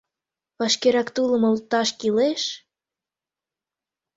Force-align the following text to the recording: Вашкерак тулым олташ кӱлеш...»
Вашкерак 0.59 1.07
тулым 1.15 1.43
олташ 1.49 1.89
кӱлеш...» 1.99 2.43